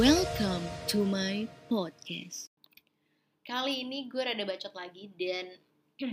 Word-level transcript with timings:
Welcome 0.00 0.64
to 0.88 1.04
my 1.04 1.44
podcast. 1.68 2.48
Kali 3.44 3.84
ini 3.84 4.08
gue 4.08 4.24
rada 4.24 4.40
bacot 4.48 4.72
lagi 4.72 5.12
dan 5.12 5.52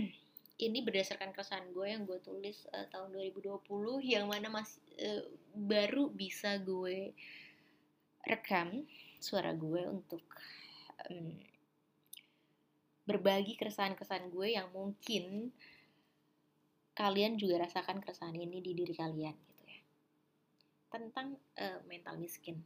ini 0.68 0.84
berdasarkan 0.84 1.32
keresahan 1.32 1.72
gue 1.72 1.88
yang 1.88 2.04
gue 2.04 2.20
tulis 2.20 2.68
uh, 2.76 2.84
tahun 2.92 3.16
2020 3.16 3.64
yang 4.04 4.28
mana 4.28 4.52
masih 4.52 4.84
uh, 5.00 5.24
baru 5.56 6.12
bisa 6.12 6.60
gue 6.60 7.16
rekam 8.28 8.84
suara 9.16 9.56
gue 9.56 9.88
untuk 9.88 10.28
um, 11.08 11.40
berbagi 13.08 13.56
keresahan-keresahan 13.56 14.28
gue 14.28 14.60
yang 14.60 14.68
mungkin 14.76 15.56
kalian 16.92 17.40
juga 17.40 17.64
rasakan 17.64 18.04
keresahan 18.04 18.36
ini 18.36 18.60
di 18.60 18.76
diri 18.76 18.92
kalian 18.92 19.32
gitu 19.32 19.64
ya 19.64 19.80
tentang 20.92 21.40
uh, 21.56 21.80
mental 21.88 22.20
miskin 22.20 22.60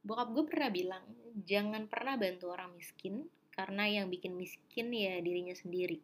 bokap 0.00 0.28
gue 0.32 0.44
pernah 0.48 0.70
bilang 0.72 1.04
jangan 1.44 1.86
pernah 1.86 2.16
bantu 2.16 2.50
orang 2.50 2.72
miskin 2.74 3.28
karena 3.52 3.84
yang 3.86 4.06
bikin 4.08 4.34
miskin 4.36 4.88
ya 4.94 5.20
dirinya 5.20 5.52
sendiri 5.52 6.00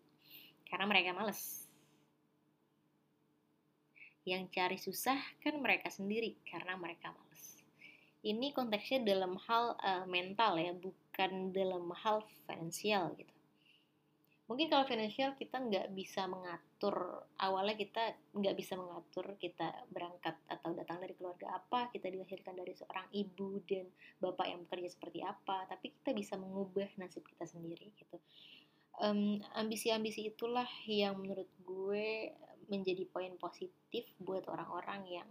karena 0.67 0.87
mereka 0.91 1.15
males. 1.15 1.65
Yang 4.27 4.43
cari 4.51 4.79
susah 4.83 5.19
kan 5.39 5.55
mereka 5.63 5.87
sendiri 5.87 6.35
karena 6.51 6.75
mereka 6.75 7.15
males. 7.15 7.63
Ini 8.27 8.51
konteksnya 8.51 9.07
dalam 9.07 9.39
hal 9.47 9.79
uh, 9.79 10.05
mental 10.11 10.59
ya 10.59 10.75
bukan 10.75 11.55
dalam 11.55 11.95
hal 11.95 12.27
finansial 12.27 13.15
gitu 13.15 13.36
mungkin 14.47 14.71
kalau 14.71 14.87
finansial 14.87 15.35
kita 15.35 15.59
nggak 15.59 15.91
bisa 15.91 16.31
mengatur 16.31 17.27
awalnya 17.43 17.75
kita 17.75 18.15
nggak 18.31 18.55
bisa 18.55 18.79
mengatur 18.79 19.35
kita 19.43 19.75
berangkat 19.91 20.39
atau 20.47 20.71
datang 20.71 21.03
dari 21.03 21.19
keluarga 21.19 21.59
apa 21.59 21.91
kita 21.91 22.07
dilahirkan 22.07 22.55
dari 22.55 22.71
seorang 22.71 23.11
ibu 23.11 23.59
dan 23.67 23.91
bapak 24.23 24.47
yang 24.47 24.63
bekerja 24.63 24.95
seperti 24.95 25.27
apa 25.27 25.67
tapi 25.67 25.91
kita 25.99 26.15
bisa 26.15 26.39
mengubah 26.39 26.87
nasib 27.03 27.27
kita 27.27 27.43
sendiri 27.43 27.91
gitu. 27.99 28.23
Um, 28.97 29.45
ambisi-ambisi 29.53 30.25
itulah 30.25 30.71
yang 30.89 31.21
menurut 31.21 31.51
gue 31.67 32.33
menjadi 32.73 33.05
poin 33.13 33.35
positif 33.37 34.09
buat 34.17 34.49
orang-orang 34.49 35.21
yang 35.21 35.29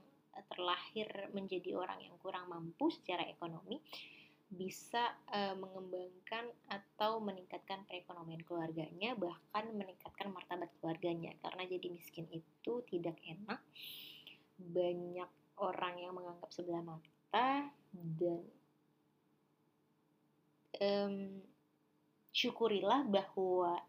terlahir 0.51 1.07
menjadi 1.31 1.73
orang 1.79 2.03
yang 2.03 2.15
kurang 2.19 2.51
mampu 2.51 2.91
secara 2.91 3.23
ekonomi 3.25 3.79
bisa 4.49 5.11
uh, 5.33 5.57
mengembangkan 5.57 6.47
atau 6.69 7.17
meningkatkan 7.17 7.81
perekonomian 7.89 8.45
keluarganya 8.45 9.17
bahkan 9.17 9.73
meningkatkan 9.73 10.31
martabat 10.31 10.69
keluarganya. 10.79 11.33
Karena 11.41 11.65
jadi 11.65 11.87
miskin 11.89 12.29
itu 12.29 12.85
tidak 12.87 13.17
enak. 13.25 13.59
Banyak 14.55 15.29
orang 15.59 15.95
yang 15.99 16.13
menganggap 16.15 16.51
sebelah 16.51 16.83
mata 16.83 17.67
dan 17.95 18.43
um, 20.79 21.15
syukurilah 22.35 23.07
bahwa 23.07 23.79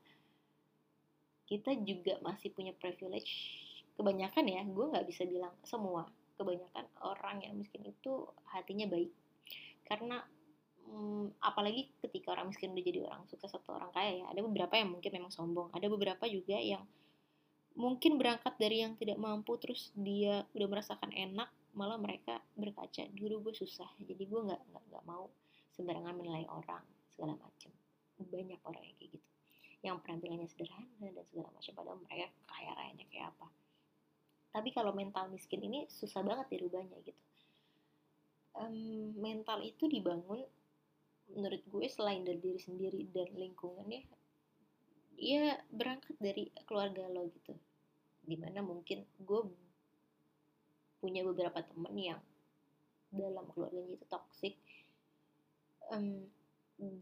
kita 1.46 1.74
juga 1.82 2.18
masih 2.22 2.50
punya 2.50 2.74
privilege. 2.74 3.62
Kebanyakan 3.94 4.44
ya 4.50 4.62
gue 4.66 4.86
nggak 4.92 5.06
bisa 5.06 5.22
bilang 5.26 5.54
semua. 5.62 6.06
Kebanyakan 6.36 6.86
orang 7.00 7.42
yang 7.46 7.54
miskin 7.56 7.86
itu 7.86 8.28
hatinya 8.50 8.86
baik. 8.90 9.10
Karena 9.86 10.20
hmm, 10.86 11.42
apalagi 11.42 11.90
ketika 12.00 12.32
orang 12.32 12.50
miskin 12.50 12.72
udah 12.72 12.84
jadi 12.86 13.00
orang 13.04 13.22
sukses 13.28 13.52
atau 13.52 13.76
orang 13.76 13.90
kaya 13.92 14.22
ya 14.22 14.26
ada 14.30 14.40
beberapa 14.42 14.74
yang 14.78 14.94
mungkin 14.94 15.10
memang 15.10 15.32
sombong. 15.34 15.68
Ada 15.74 15.86
beberapa 15.90 16.24
juga 16.30 16.56
yang 16.56 16.82
mungkin 17.76 18.16
berangkat 18.16 18.56
dari 18.56 18.80
yang 18.86 18.96
tidak 18.96 19.20
mampu 19.20 19.58
terus 19.60 19.92
dia 19.92 20.48
udah 20.56 20.68
merasakan 20.70 21.12
enak 21.12 21.52
malah 21.76 22.00
mereka 22.00 22.40
berkaca 22.56 23.04
dulu 23.12 23.44
gue 23.44 23.54
susah 23.60 23.84
jadi 24.00 24.24
gue 24.24 24.40
nggak 24.48 24.62
nggak 24.88 25.04
mau 25.04 25.28
sembarangan 25.76 26.16
menilai 26.16 26.48
orang 26.48 26.80
segala 27.12 27.36
macam 27.36 27.68
banyak 28.16 28.60
orang 28.64 28.82
yang 28.84 28.96
kayak 28.96 29.12
gitu. 29.20 29.28
Yang 29.84 29.96
penampilannya 30.02 30.48
sederhana 30.48 31.06
dan 31.12 31.24
segala 31.28 31.48
macam 31.52 31.72
padahal 31.76 31.98
mereka 32.00 32.26
kaya 32.48 32.70
rayanya 32.72 33.04
kayak 33.12 33.28
apa. 33.36 33.46
Tapi 34.56 34.68
kalau 34.72 34.96
mental 34.96 35.28
miskin 35.28 35.60
ini 35.60 35.84
susah 35.92 36.24
banget 36.24 36.48
dirubahnya 36.56 36.96
gitu. 37.04 37.22
Um, 38.56 39.12
mental 39.20 39.60
itu 39.60 39.84
dibangun 39.84 40.40
menurut 41.34 41.62
gue 41.66 41.86
selain 41.90 42.22
dari 42.22 42.38
diri 42.38 42.60
sendiri 42.60 43.00
dan 43.10 43.28
lingkungannya 43.34 44.06
ya 45.16 45.56
berangkat 45.72 46.14
dari 46.20 46.52
keluarga 46.68 47.08
lo 47.08 47.26
gitu. 47.32 47.56
Di 48.22 48.36
mana 48.36 48.60
mungkin 48.60 49.02
gue 49.18 49.40
punya 51.00 51.24
beberapa 51.24 51.62
temen 51.64 51.94
yang 51.96 52.20
dalam 53.10 53.48
keluarganya 53.50 53.96
itu 53.96 54.06
toxic. 54.06 54.54
Um, 55.88 56.26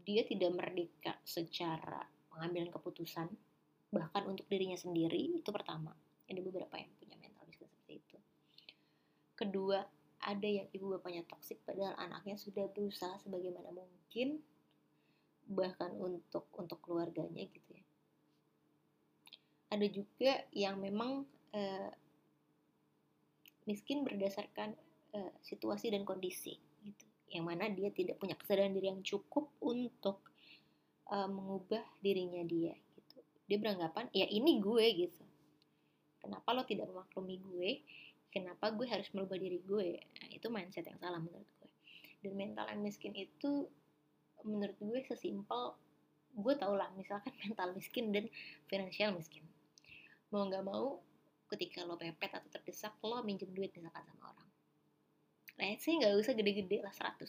dia 0.07 0.23
tidak 0.23 0.55
merdeka 0.55 1.19
secara 1.27 2.07
pengambilan 2.31 2.71
keputusan. 2.71 3.27
Bahkan 3.91 4.23
untuk 4.27 4.47
dirinya 4.47 4.77
sendiri 4.79 5.35
itu 5.35 5.49
pertama. 5.51 5.91
Ada 6.25 6.41
beberapa 6.41 6.73
yang 6.79 6.89
punya 6.97 7.15
mental 7.19 7.45
seperti 7.51 7.99
itu. 7.99 8.17
Kedua 9.35 9.83
ada 10.25 10.49
yang 10.49 10.65
ibu 10.73 10.89
bapaknya 10.97 11.21
toksik 11.29 11.61
padahal 11.61 11.93
anaknya 12.01 12.33
sudah 12.41 12.65
berusaha 12.73 13.13
sebagaimana 13.21 13.69
mungkin 13.69 14.41
bahkan 15.45 15.93
untuk 16.01 16.49
untuk 16.57 16.81
keluarganya 16.81 17.45
gitu 17.45 17.69
ya. 17.77 17.85
Ada 19.69 19.85
juga 19.93 20.31
yang 20.49 20.81
memang 20.81 21.29
uh, 21.53 21.91
miskin 23.69 24.01
berdasarkan 24.01 24.73
uh, 25.13 25.31
situasi 25.45 25.93
dan 25.93 26.01
kondisi 26.01 26.57
gitu. 26.81 27.05
Yang 27.29 27.45
mana 27.45 27.69
dia 27.69 27.93
tidak 27.93 28.17
punya 28.17 28.33
kesadaran 28.33 28.73
diri 28.73 28.89
yang 28.89 29.05
cukup 29.05 29.53
untuk 29.61 30.25
uh, 31.13 31.29
mengubah 31.29 31.85
dirinya 32.01 32.41
dia 32.41 32.73
gitu. 32.97 33.21
Dia 33.45 33.57
beranggapan 33.61 34.09
ya 34.09 34.25
ini 34.25 34.57
gue 34.57 34.85
gitu. 35.05 35.21
Kenapa 36.17 36.57
lo 36.57 36.65
tidak 36.65 36.89
memaklumi 36.89 37.37
gue 37.37 37.71
kenapa 38.35 38.67
gue 38.75 38.83
harus 38.83 39.07
merubah 39.15 39.39
diri 39.39 39.63
gue? 39.63 39.95
Nah, 39.95 40.27
itu 40.27 40.51
mindset 40.51 40.83
yang 40.83 40.99
salah 40.99 41.23
menurut 41.23 41.47
gue. 41.63 41.71
Dan 42.19 42.35
mental 42.35 42.67
yang 42.67 42.83
miskin 42.83 43.15
itu 43.15 43.71
menurut 44.43 44.75
gue 44.75 44.99
sesimpel 45.07 45.79
gue 46.35 46.53
tau 46.59 46.75
lah 46.75 46.91
misalkan 46.99 47.31
mental 47.47 47.71
miskin 47.71 48.11
dan 48.11 48.27
finansial 48.67 49.15
miskin. 49.15 49.47
Mau 50.35 50.51
nggak 50.51 50.67
mau 50.67 50.99
ketika 51.47 51.87
lo 51.87 51.95
pepet 51.95 52.35
atau 52.35 52.49
terdesak 52.51 52.99
lo 52.99 53.23
minjem 53.23 53.47
duit 53.55 53.71
misalkan 53.71 54.03
sama 54.03 54.35
orang. 54.35 54.49
Nah 55.55 55.71
sih 55.79 55.95
nggak 55.95 56.19
usah 56.19 56.35
gede-gede 56.35 56.83
lah 56.83 56.91
100 56.91 57.23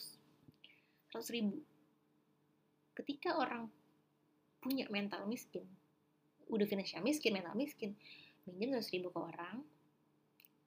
100 1.14 1.36
ribu. 1.38 1.62
Ketika 2.98 3.38
orang 3.38 3.70
punya 4.58 4.90
mental 4.90 5.30
miskin 5.30 5.62
udah 6.50 6.66
finansial 6.66 7.02
miskin 7.06 7.34
mental 7.38 7.54
miskin 7.54 7.94
minjem 8.46 8.74
100 8.74 8.94
ribu 8.98 9.14
ke 9.14 9.20
orang 9.22 9.62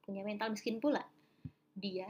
punya 0.09 0.25
mental 0.25 0.50
miskin 0.50 0.81
pula. 0.81 1.06
Dia 1.78 2.09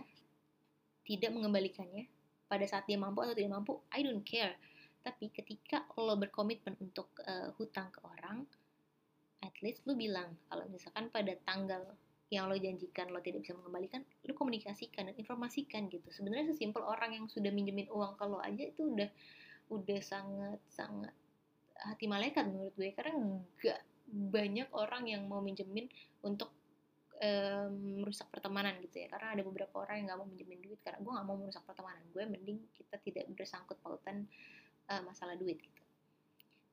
tidak 1.04 1.36
mengembalikannya 1.36 2.08
pada 2.48 2.64
saat 2.64 2.88
dia 2.88 2.96
mampu 2.96 3.28
atau 3.28 3.36
tidak 3.36 3.60
mampu, 3.60 3.84
I 3.92 4.08
don't 4.08 4.24
care. 4.24 4.56
Tapi 5.04 5.28
ketika 5.36 5.84
lo 6.00 6.16
berkomitmen 6.16 6.80
untuk 6.80 7.12
uh, 7.28 7.52
hutang 7.60 7.92
ke 7.92 8.00
orang, 8.08 8.48
at 9.44 9.52
least 9.60 9.84
lo 9.84 10.00
bilang 10.00 10.32
kalau 10.48 10.64
misalkan 10.72 11.12
pada 11.12 11.36
tanggal 11.44 11.84
yang 12.32 12.48
lo 12.48 12.56
janjikan 12.56 13.12
lo 13.12 13.20
tidak 13.20 13.44
bisa 13.44 13.58
mengembalikan, 13.60 14.06
lo 14.24 14.32
komunikasikan 14.32 15.12
dan 15.12 15.16
informasikan 15.20 15.92
gitu. 15.92 16.08
Sebenarnya 16.08 16.56
sesimpel 16.56 16.88
orang 16.88 17.20
yang 17.20 17.26
sudah 17.28 17.52
minjemin 17.52 17.92
uang 17.92 18.16
ke 18.16 18.24
lo 18.24 18.40
aja 18.40 18.64
itu 18.64 18.96
udah 18.96 19.10
udah 19.70 20.00
sangat 20.02 20.60
sangat 20.72 21.14
hati 21.80 22.10
malaikat 22.10 22.50
menurut 22.50 22.74
gue 22.76 22.90
karena 22.92 23.16
nggak 23.16 23.80
banyak 24.10 24.70
orang 24.74 25.06
yang 25.06 25.24
mau 25.30 25.40
minjemin 25.40 25.86
untuk 26.26 26.50
um, 27.20 28.04
merusak 28.04 28.28
pertemanan 28.32 28.80
gitu 28.84 29.04
ya. 29.04 29.08
Karena 29.12 29.36
ada 29.36 29.44
beberapa 29.44 29.84
orang 29.84 30.02
yang 30.02 30.06
nggak 30.12 30.20
mau 30.20 30.28
minjemin 30.28 30.60
duit. 30.64 30.80
Karena 30.82 31.00
gue 31.04 31.12
nggak 31.12 31.28
mau 31.28 31.38
merusak 31.38 31.64
pertemanan 31.68 32.04
gue 32.10 32.24
mending 32.26 32.60
kita 32.74 32.96
tidak 33.04 33.26
bersangkut 33.36 33.78
pautan 33.84 34.26
uh, 34.90 35.02
masalah 35.06 35.36
duit 35.36 35.60
gitu. 35.60 35.84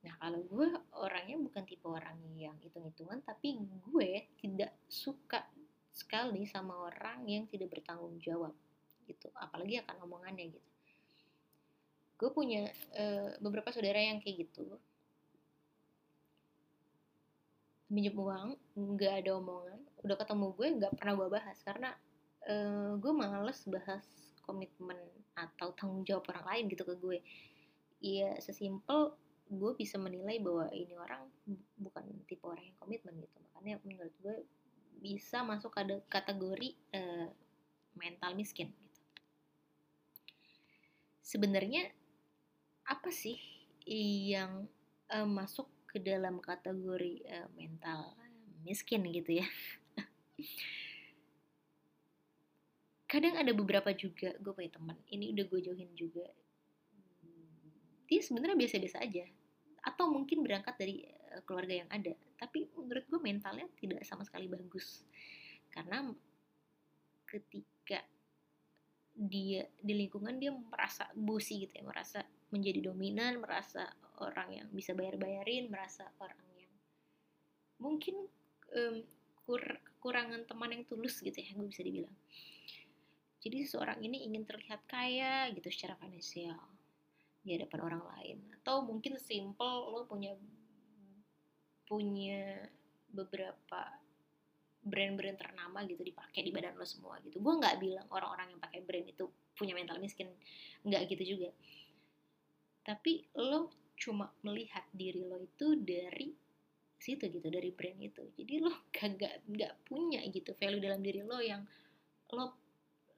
Nah 0.07 0.13
kalau 0.17 0.39
gue 0.45 0.67
orangnya 0.97 1.37
bukan 1.41 1.63
tipe 1.67 1.85
orang 1.85 2.17
yang 2.37 2.55
hitung-hitungan 2.63 3.19
tapi 3.25 3.59
gue 3.59 4.31
tidak 4.39 4.71
suka 4.87 5.43
sekali 5.91 6.45
sama 6.45 6.77
orang 6.87 7.25
yang 7.25 7.43
tidak 7.49 7.73
bertanggung 7.73 8.17
jawab 8.21 8.53
gitu. 9.09 9.27
Apalagi 9.35 9.81
akan 9.83 10.05
omongannya 10.05 10.53
gitu. 10.53 10.69
Gue 12.17 12.29
punya 12.33 12.69
uh, 12.97 13.37
beberapa 13.41 13.69
saudara 13.69 14.01
yang 14.01 14.23
kayak 14.23 14.49
gitu 14.49 14.77
minjem 17.87 18.15
uang 18.19 18.59
nggak 18.75 19.23
ada 19.23 19.39
omongan 19.39 19.79
udah 20.03 20.15
ketemu 20.19 20.45
gue 20.55 20.67
nggak 20.79 20.93
pernah 20.95 21.13
gue 21.17 21.27
bahas. 21.31 21.57
Karena 21.63 21.89
uh, 22.47 22.91
gue 22.99 23.13
males 23.15 23.59
bahas 23.67 24.05
komitmen 24.43 24.99
atau 25.37 25.75
tanggung 25.75 26.07
jawab 26.07 26.27
orang 26.31 26.45
lain 26.55 26.63
gitu 26.71 26.83
ke 26.87 26.95
gue. 26.99 27.19
Ya 27.99 28.37
sesimpel 28.39 29.15
gue 29.47 29.71
bisa 29.79 29.95
menilai 29.95 30.43
bahwa 30.43 30.67
ini 30.75 30.95
orang 30.99 31.23
bukan 31.79 32.03
tipe 32.27 32.43
orang 32.43 32.67
yang 32.67 32.77
komitmen 32.79 33.15
gitu. 33.23 33.37
Makanya 33.51 33.75
menurut 33.83 34.15
gue 34.23 34.37
bisa 34.97 35.45
masuk 35.45 35.75
ke 35.77 35.81
kategori 36.09 36.69
uh, 36.95 37.29
mental 37.97 38.33
miskin 38.37 38.73
gitu. 38.73 39.01
Sebenarnya 41.21 41.91
apa 42.87 43.11
sih 43.11 43.35
yang 44.31 44.67
uh, 45.11 45.27
masuk 45.27 45.67
ke 45.87 46.03
dalam 46.03 46.43
kategori 46.43 47.23
uh, 47.31 47.49
mental 47.55 48.13
miskin 48.67 49.07
gitu 49.07 49.39
ya. 49.39 49.47
Kadang 53.07 53.39
ada 53.39 53.55
beberapa 53.55 53.95
juga 53.95 54.35
gue 54.35 54.51
punya 54.51 54.67
teman 54.67 54.99
ini 55.07 55.31
udah 55.31 55.45
gue 55.47 55.59
jauhin 55.63 55.91
juga. 55.95 56.27
Dia 58.07 58.19
sebenarnya 58.19 58.59
biasa-biasa 58.59 58.99
aja. 58.99 59.23
Atau 59.87 60.11
mungkin 60.11 60.43
berangkat 60.43 60.75
dari 60.75 61.07
uh, 61.31 61.41
keluarga 61.47 61.79
yang 61.79 61.89
ada. 61.89 62.11
Tapi 62.35 62.67
menurut 62.75 63.07
gue 63.07 63.19
mentalnya 63.23 63.65
tidak 63.79 64.03
sama 64.03 64.27
sekali 64.27 64.51
bagus. 64.51 65.07
Karena 65.71 66.03
ketika 67.27 68.03
dia 69.17 69.65
di 69.81 69.93
lingkungan 69.97 70.37
dia 70.37 70.53
merasa 70.53 71.09
busi 71.17 71.65
gitu 71.65 71.73
ya 71.73 71.83
merasa 71.83 72.21
menjadi 72.49 72.91
dominan 72.91 73.43
merasa 73.43 73.91
orang 74.23 74.63
yang 74.63 74.67
bisa 74.71 74.95
bayar 74.95 75.19
bayarin 75.19 75.67
merasa 75.67 76.07
orang 76.23 76.39
yang 76.55 76.71
mungkin 77.77 78.15
um, 78.73 79.03
kur 79.43 79.63
kekurangan 79.97 80.47
teman 80.47 80.71
yang 80.71 80.83
tulus 80.87 81.19
gitu 81.19 81.35
ya 81.35 81.51
gue 81.51 81.67
bisa 81.67 81.83
dibilang. 81.83 82.15
Jadi 83.37 83.63
seseorang 83.63 83.99
ini 84.03 84.27
ingin 84.27 84.43
terlihat 84.43 84.83
kaya 84.89 85.47
gitu 85.55 85.67
secara 85.71 85.95
finansial 85.99 86.57
di 87.43 87.55
hadapan 87.55 87.79
orang 87.83 88.03
lain. 88.15 88.37
Atau 88.59 88.83
mungkin 88.83 89.19
simple 89.19 89.91
lo 89.91 90.03
punya 90.07 90.35
punya 91.87 92.67
beberapa 93.07 93.87
brand-brand 94.83 95.39
ternama 95.39 95.83
gitu 95.87 96.03
dipakai 96.03 96.43
di 96.43 96.51
badan 96.51 96.75
lo 96.75 96.87
semua 96.87 97.19
gitu. 97.23 97.39
Gue 97.39 97.53
nggak 97.55 97.75
bilang 97.79 98.07
orang-orang 98.11 98.55
yang 98.55 98.61
pakai 98.63 98.83
brand 98.83 99.07
itu 99.07 99.27
punya 99.55 99.75
mental 99.75 99.99
miskin. 99.99 100.27
Nggak 100.83 101.07
gitu 101.11 101.35
juga 101.37 101.51
tapi 102.87 103.27
lo 103.35 103.67
cuma 103.99 104.31
melihat 104.47 104.87
diri 104.95 105.27
lo 105.27 105.35
itu 105.43 105.75
dari 105.75 106.31
situ 106.95 107.27
gitu 107.27 107.47
dari 107.51 107.75
brand 107.75 107.99
itu. 107.99 108.23
Jadi 108.39 108.63
lo 108.63 108.71
kagak 108.95 109.43
nggak 109.43 109.83
punya 109.83 110.23
gitu 110.31 110.55
value 110.55 110.79
dalam 110.79 111.03
diri 111.03 111.19
lo 111.27 111.43
yang 111.43 111.67
lo 112.31 112.55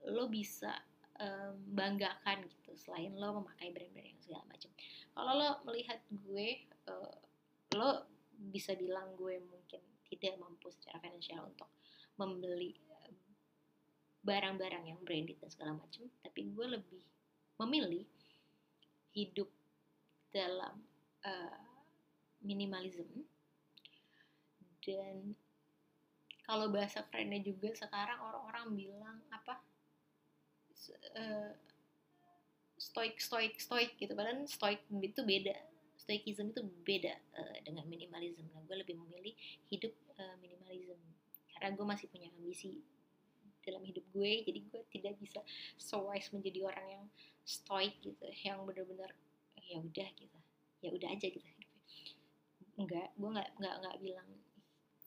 lo 0.09 0.25
bisa 0.25 0.73
um, 1.21 1.53
banggakan 1.77 2.49
gitu 2.49 2.73
selain 2.81 3.13
lo 3.13 3.43
memakai 3.43 3.69
brand-brand 3.69 4.09
yang 4.09 4.21
segala 4.25 4.43
macam. 4.49 4.71
Kalau 5.13 5.31
lo 5.37 5.49
melihat 5.69 6.01
gue 6.09 6.65
uh, 6.89 7.17
lo 7.77 8.09
bisa 8.49 8.73
bilang 8.73 9.13
gue 9.19 9.37
mungkin 9.37 9.83
tidak 10.09 10.41
mampu 10.41 10.73
secara 10.73 10.97
finansial 11.03 11.45
untuk 11.45 11.69
membeli 12.17 12.73
eh, 12.73 13.11
barang-barang 14.23 14.89
yang 14.89 14.99
branded 15.03 15.37
dan 15.43 15.51
segala 15.51 15.75
macam 15.75 16.07
tapi 16.23 16.47
gue 16.49 16.65
lebih 16.65 17.03
memilih 17.59 18.07
hidup 19.11 19.51
dalam 20.29 20.75
uh, 21.25 21.59
minimalism. 22.43 23.07
Dan 24.79 25.35
kalau 26.45 26.73
bahasa 26.73 27.05
kerennya 27.09 27.45
juga 27.45 27.73
sekarang 27.77 28.17
orang-orang 28.21 28.65
bilang 28.73 29.17
apa? 29.29 29.61
Uh, 31.13 31.51
stoik 32.79 33.19
stoik 33.19 33.59
stoik 33.59 33.93
gitu. 33.99 34.15
Padahal 34.15 34.47
stoik 34.47 34.81
itu 34.89 35.21
beda. 35.21 35.55
Stoikism 35.99 36.55
itu 36.55 36.63
beda 36.63 37.13
uh, 37.37 37.57
dengan 37.61 37.85
minimalism. 37.85 38.47
Nah 38.55 38.63
gue 38.65 38.77
lebih 38.79 38.95
memilih 38.97 39.35
hidup 39.69 39.93
uh, 40.17 40.35
minimalism. 40.39 40.97
Karena 41.53 41.75
gue 41.75 41.85
masih 41.85 42.07
punya 42.07 42.31
ambisi 42.39 42.79
dalam 43.59 43.83
hidup 43.85 44.01
gue 44.15 44.31
jadi 44.49 44.59
gue 44.65 44.81
tidak 44.89 45.13
bisa 45.21 45.39
so 45.77 46.09
wise 46.09 46.31
menjadi 46.33 46.65
orang 46.65 46.87
yang 46.89 47.05
stoik 47.45 47.93
gitu 48.01 48.25
yang 48.41 48.63
benar-benar 48.65 49.13
ya 49.67 49.77
udah 49.81 50.09
gitu. 50.15 50.37
Ya 50.79 50.89
udah 50.95 51.09
aja 51.11 51.27
gitu 51.27 51.49
enggak 52.79 53.11
gue 53.19 53.29
nggak 53.29 53.49
nggak 53.59 53.75
nggak 53.83 53.97
bilang 53.99 54.29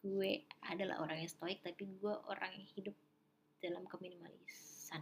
gue 0.05 0.33
adalah 0.69 0.97
orang 1.01 1.25
yang 1.25 1.33
stoik 1.33 1.59
tapi 1.65 1.89
gue 1.89 2.15
orang 2.29 2.53
yang 2.53 2.67
hidup 2.77 2.97
dalam 3.63 3.87
keminimalisan 3.87 5.01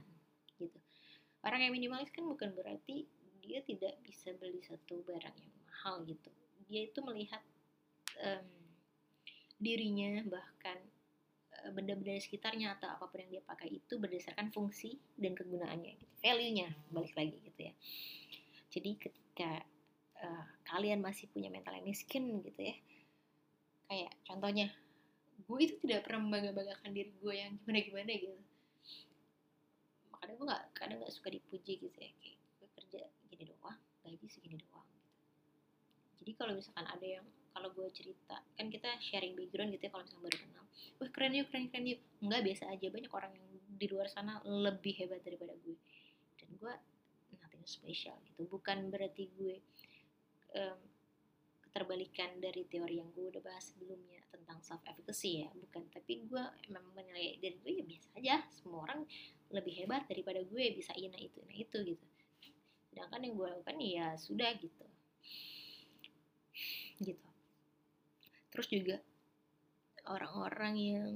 gitu. 0.61 0.79
Orang 1.41 1.65
yang 1.65 1.73
minimalis 1.73 2.13
kan 2.13 2.29
bukan 2.29 2.53
berarti 2.53 3.09
dia 3.41 3.65
tidak 3.65 3.97
bisa 4.05 4.37
beli 4.37 4.61
satu 4.61 5.01
barang 5.09 5.33
yang 5.41 5.55
mahal 5.65 6.05
gitu. 6.05 6.29
Dia 6.69 6.85
itu 6.93 7.01
melihat 7.01 7.41
um, 8.21 8.45
dirinya 9.57 10.21
bahkan 10.29 10.77
uh, 11.65 11.73
benda-benda 11.73 12.21
sekitarnya 12.21 12.77
atau 12.77 12.93
apa 12.93 13.09
pun 13.09 13.25
yang 13.25 13.41
dia 13.41 13.43
pakai 13.49 13.81
itu 13.81 13.97
berdasarkan 13.97 14.53
fungsi 14.53 15.01
dan 15.17 15.33
kegunaannya 15.33 15.97
gitu. 15.97 16.15
value-nya 16.21 16.69
balik 16.93 17.17
lagi 17.17 17.41
gitu 17.41 17.61
ya. 17.73 17.75
Jadi 18.69 19.01
uh, 20.21 20.45
kalian 20.69 21.01
masih 21.01 21.31
punya 21.31 21.49
mental 21.49 21.77
yang 21.77 21.87
miskin 21.87 22.43
gitu 22.45 22.61
ya. 22.61 22.77
Kayak 23.87 24.13
contohnya 24.27 24.67
gue 25.41 25.59
itu 25.61 25.75
tidak 25.83 26.07
pernah 26.07 26.21
membangga-banggakan 26.27 26.91
diri 26.93 27.13
gue 27.17 27.35
yang 27.35 27.57
gimana-gimana 27.63 28.11
gitu. 28.19 28.37
Makanya 30.13 30.35
gue 30.37 30.47
nggak 30.47 30.65
kadang 30.77 30.99
nggak 31.01 31.15
suka 31.15 31.29
dipuji 31.33 31.81
gitu 31.81 31.97
ya 31.97 32.11
kayak 32.21 32.39
gue 32.61 32.69
kerja 32.77 33.01
gini 33.33 33.45
doang 33.49 33.79
gaji 34.05 34.27
segini 34.29 34.61
doang 34.61 34.91
jadi 36.21 36.37
kalau 36.37 36.53
misalkan 36.53 36.85
ada 36.85 37.07
yang 37.07 37.27
kalau 37.51 37.73
gue 37.73 37.89
cerita 37.91 38.37
kan 38.55 38.67
kita 38.69 38.89
sharing 39.01 39.33
background 39.35 39.73
gitu 39.73 39.89
ya 39.89 39.91
kalau 39.91 40.05
misalnya 40.05 40.25
baru 40.29 40.39
kenal 40.39 40.65
wah 41.01 41.11
keren 41.11 41.33
yuk 41.35 41.47
keren 41.49 41.65
keren 41.73 41.85
yuk. 41.89 42.01
Nggak 42.21 42.41
biasa 42.47 42.65
aja 42.71 42.87
banyak 42.93 43.13
orang 43.13 43.33
yang 43.35 43.49
di 43.81 43.87
luar 43.89 44.07
sana 44.13 44.45
lebih 44.45 44.93
hebat 45.01 45.25
daripada 45.25 45.57
gue 45.65 45.77
dan 46.37 46.49
gue 46.61 46.73
nothing 47.61 47.69
special 47.69 48.17
gitu. 48.25 48.49
Bukan 48.49 48.89
berarti 48.89 49.29
gue 49.37 49.61
um, 50.57 50.81
keterbalikan 51.61 52.41
dari 52.41 52.65
teori 52.67 52.99
yang 52.99 53.13
gue 53.13 53.29
udah 53.29 53.43
bahas 53.45 53.71
sebelumnya 53.77 54.25
tentang 54.33 54.59
self 54.65 54.81
efficacy 54.89 55.45
ya 55.45 55.51
bukan. 55.53 55.85
Tapi 55.93 56.25
gue 56.25 56.43
memang 56.73 56.93
menilai 56.97 57.37
dari 57.37 57.61
gue 57.61 57.73
ya 57.77 57.85
biasa 57.85 58.09
aja. 58.17 58.37
Semua 58.49 58.89
orang 58.89 59.05
lebih 59.53 59.85
hebat 59.85 60.09
daripada 60.09 60.41
gue 60.41 60.65
bisa 60.73 60.97
ina 60.97 61.21
itu 61.21 61.37
ina 61.45 61.57
itu 61.61 61.77
gitu. 61.85 62.07
Sedangkan 62.89 63.21
yang 63.21 63.35
gue 63.37 63.47
lakukan 63.53 63.77
ya 63.79 64.07
sudah 64.17 64.51
gitu. 64.57 64.87
Gitu. 67.01 67.29
Terus 68.51 68.67
juga 68.67 68.97
orang-orang 70.09 70.75
yang 70.81 71.09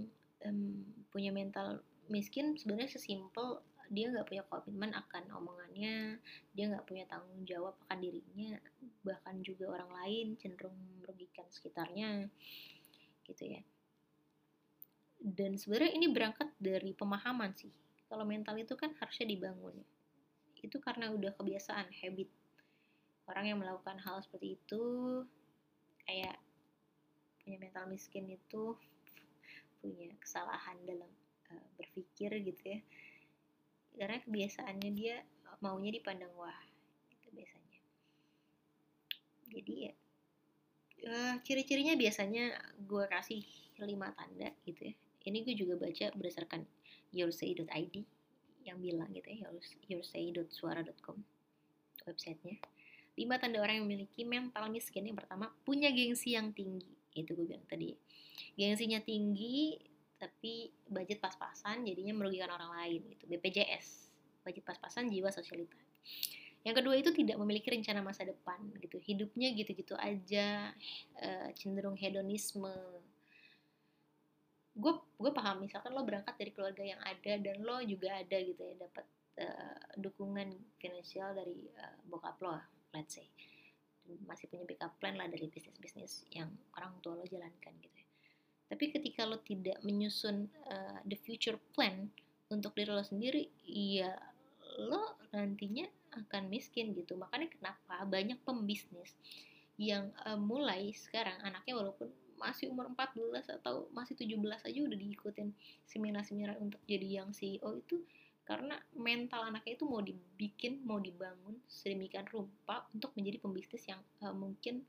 um, 0.44 0.84
punya 1.08 1.32
mental 1.32 1.80
miskin 2.06 2.54
sebenarnya 2.60 3.00
sesimpel 3.00 3.64
dia 3.92 4.08
nggak 4.08 4.26
punya 4.28 4.42
komitmen 4.48 4.92
akan 4.96 5.24
omongannya 5.34 6.16
dia 6.56 6.64
nggak 6.70 6.86
punya 6.88 7.04
tanggung 7.10 7.44
jawab 7.44 7.76
akan 7.86 7.98
dirinya 8.00 8.56
bahkan 9.04 9.40
juga 9.44 9.68
orang 9.68 9.90
lain 10.04 10.26
cenderung 10.40 10.76
merugikan 11.02 11.44
sekitarnya 11.52 12.28
gitu 13.24 13.44
ya. 13.58 13.62
Dan 15.24 15.56
sebenarnya 15.56 15.96
ini 15.96 16.06
berangkat 16.12 16.52
dari 16.60 16.92
pemahaman 16.92 17.56
sih. 17.56 17.72
Kalau 18.12 18.28
mental 18.28 18.60
itu 18.60 18.76
kan 18.76 18.92
harusnya 19.00 19.24
dibangun. 19.24 19.72
Itu 20.60 20.76
karena 20.84 21.08
udah 21.08 21.32
kebiasaan 21.32 21.88
habit. 22.04 22.28
Orang 23.24 23.48
yang 23.48 23.56
melakukan 23.56 23.96
hal 24.04 24.20
seperti 24.20 24.60
itu 24.60 24.82
kayak 26.04 26.36
punya 27.40 27.56
mental 27.56 27.88
miskin 27.88 28.28
itu 28.28 28.76
punya 29.80 30.12
kesalahan 30.20 30.76
dalam 30.84 31.08
uh, 31.48 31.68
berpikir 31.80 32.36
gitu 32.44 32.76
ya 32.76 32.80
karena 33.94 34.18
kebiasaannya 34.22 34.90
dia 34.94 35.22
maunya 35.62 35.94
dipandang 35.94 36.32
wah 36.36 36.60
itu 37.10 37.28
biasanya. 37.32 37.80
Jadi 39.54 39.74
ya 39.88 39.94
uh, 41.08 41.34
ciri-cirinya 41.44 41.94
biasanya 41.94 42.52
gue 42.84 43.04
kasih 43.08 43.42
lima 43.82 44.12
tanda 44.14 44.50
gitu 44.64 44.92
ya. 44.92 44.94
Ini 45.24 45.38
gue 45.40 45.54
juga 45.56 45.74
baca 45.80 46.12
berdasarkan 46.12 46.60
yoursay.id 47.14 47.94
yang 48.64 48.78
bilang 48.80 49.08
gitu 49.12 49.28
ya 49.28 49.48
yoursay.suara.com 49.88 51.16
websitenya. 52.04 52.60
Lima 53.14 53.38
tanda 53.38 53.62
orang 53.62 53.80
yang 53.80 53.86
memiliki 53.86 54.26
mental 54.26 54.68
miskin. 54.68 55.06
Yang 55.06 55.24
pertama 55.24 55.48
punya 55.62 55.88
gengsi 55.94 56.34
yang 56.36 56.50
tinggi. 56.52 56.92
Itu 57.14 57.32
gue 57.38 57.46
bilang 57.46 57.64
tadi. 57.70 57.94
Gengsinya 58.58 59.00
tinggi 59.00 59.78
tapi 60.24 60.72
budget 60.88 61.20
pas-pasan 61.20 61.84
jadinya 61.84 62.16
merugikan 62.16 62.48
orang 62.48 62.72
lain 62.80 63.12
gitu. 63.12 63.28
BPJS 63.28 64.08
budget 64.40 64.64
pas-pasan 64.64 65.12
jiwa 65.12 65.28
sosialita. 65.28 65.76
Yang 66.64 66.74
kedua 66.80 66.94
itu 66.96 67.10
tidak 67.12 67.36
memiliki 67.36 67.68
rencana 67.68 68.00
masa 68.00 68.24
depan 68.24 68.56
gitu. 68.80 68.96
Hidupnya 68.96 69.52
gitu-gitu 69.52 69.92
aja 70.00 70.72
uh, 71.20 71.48
cenderung 71.52 71.96
hedonisme. 71.96 72.72
Gue 74.72 74.96
gue 75.20 75.32
paham 75.32 75.60
misalkan 75.60 75.92
lo 75.92 76.00
berangkat 76.08 76.40
dari 76.40 76.50
keluarga 76.56 76.80
yang 76.80 77.00
ada 77.04 77.32
dan 77.36 77.60
lo 77.60 77.84
juga 77.84 78.16
ada 78.16 78.36
gitu 78.40 78.64
ya 78.64 78.74
dapat 78.80 79.04
uh, 79.44 79.76
dukungan 80.00 80.56
finansial 80.80 81.36
dari 81.36 81.68
uh, 81.76 82.00
bokap 82.08 82.40
lo 82.40 82.56
let's 82.96 83.20
say. 83.20 83.28
Masih 84.24 84.48
punya 84.48 84.64
backup 84.64 84.96
plan 85.00 85.20
lah 85.20 85.28
dari 85.28 85.48
bisnis-bisnis 85.52 86.28
yang 86.32 86.48
orang 86.80 86.96
tua 87.04 87.20
lo 87.20 87.28
jalankan 87.28 87.76
gitu 87.80 87.96
ya. 88.00 88.03
Tapi 88.68 88.90
ketika 88.90 89.28
lo 89.28 89.38
tidak 89.44 89.78
menyusun 89.84 90.48
uh, 90.66 90.98
the 91.04 91.18
future 91.20 91.60
plan 91.76 92.08
untuk 92.48 92.72
diri 92.74 92.90
lo 92.92 93.04
sendiri, 93.04 93.48
ya 93.68 94.12
lo 94.80 95.18
nantinya 95.30 95.86
akan 96.14 96.46
miskin 96.46 96.94
gitu 96.94 97.18
makanya 97.18 97.50
kenapa 97.50 98.06
banyak 98.06 98.38
pembisnis 98.46 99.14
yang 99.74 100.14
uh, 100.22 100.38
mulai 100.38 100.94
sekarang 100.94 101.34
anaknya 101.42 101.74
walaupun 101.74 102.06
masih 102.38 102.70
umur 102.70 102.90
14 102.90 103.62
atau 103.62 103.90
masih 103.94 104.14
17 104.18 104.38
aja 104.42 104.80
udah 104.82 104.98
diikutin 104.98 105.54
seminar-seminar 105.86 106.58
untuk 106.58 106.82
jadi 106.86 107.22
yang 107.22 107.30
CEO 107.34 107.78
itu 107.78 108.02
karena 108.44 108.76
mental 108.92 109.48
anaknya 109.48 109.80
itu 109.80 109.88
mau 109.88 110.04
dibikin, 110.04 110.84
mau 110.84 111.00
dibangun 111.00 111.56
sedemikian 111.64 112.28
rupa 112.28 112.84
untuk 112.92 113.16
menjadi 113.16 113.40
pembisnis 113.40 113.88
yang 113.88 114.04
uh, 114.20 114.36
mungkin 114.36 114.84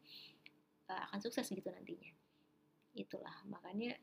uh, 0.91 1.07
akan 1.09 1.19
sukses 1.23 1.47
gitu 1.47 1.71
nantinya. 1.71 2.11
Itulah 2.95 3.43
makanya 3.45 3.93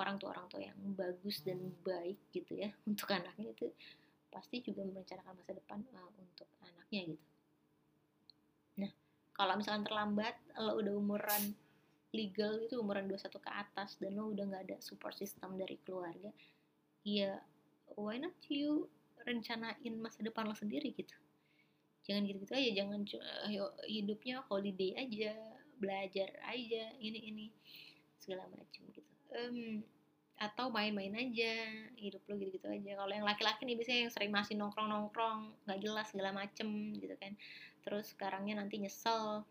orang 0.00 0.16
tua 0.16 0.32
orang 0.32 0.48
tua 0.48 0.60
yang 0.64 0.78
bagus 0.96 1.44
dan 1.44 1.60
baik 1.84 2.16
gitu 2.32 2.56
ya 2.56 2.72
untuk 2.90 3.12
anaknya 3.12 3.52
itu 3.52 3.68
pasti 4.32 4.64
juga 4.64 4.80
merencanakan 4.88 5.36
masa 5.36 5.52
depan 5.52 5.84
uh, 5.92 6.10
untuk 6.16 6.48
anaknya 6.64 7.12
gitu. 7.12 7.26
Nah, 8.80 8.92
kalau 9.36 9.60
misalkan 9.60 9.84
terlambat 9.84 10.32
lo 10.56 10.80
udah 10.80 10.94
umuran 10.96 11.52
legal 12.16 12.56
itu 12.64 12.80
umuran 12.80 13.08
21 13.08 13.28
ke 13.28 13.50
atas 13.52 14.00
dan 14.00 14.16
lo 14.16 14.32
udah 14.32 14.44
nggak 14.48 14.64
ada 14.72 14.76
support 14.80 15.12
system 15.16 15.60
dari 15.60 15.76
keluarga, 15.84 16.32
ya 17.04 17.36
why 17.96 18.16
not 18.16 18.36
you 18.48 18.88
rencanain 19.28 19.94
masa 20.00 20.24
depan 20.24 20.48
lo 20.48 20.56
sendiri 20.56 20.96
gitu 20.96 21.14
jangan 22.02 22.26
gitu-gitu 22.26 22.52
aja 22.58 22.70
jangan 22.82 23.00
ayo, 23.46 23.70
hidupnya 23.86 24.42
holiday 24.50 24.98
aja 24.98 25.32
belajar 25.78 26.30
aja 26.50 26.82
ini 26.98 27.20
ini 27.30 27.46
segala 28.22 28.46
macam 28.54 28.82
gitu. 28.94 29.10
Um, 29.34 29.82
atau 30.42 30.74
main-main 30.74 31.14
aja 31.14 31.54
hidup 31.94 32.22
lo 32.26 32.34
gitu-gitu 32.34 32.66
aja. 32.66 32.98
Kalau 32.98 33.12
yang 33.14 33.26
laki-laki 33.26 33.62
nih 33.62 33.78
biasanya 33.78 34.00
yang 34.08 34.12
sering 34.14 34.32
masih 34.34 34.54
nongkrong-nongkrong 34.58 35.54
nggak 35.66 35.80
jelas 35.82 36.06
segala 36.10 36.30
macem 36.34 36.66
gitu 36.98 37.14
kan. 37.18 37.38
Terus 37.86 38.10
sekarangnya 38.10 38.58
nanti 38.58 38.82
nyesel 38.82 39.46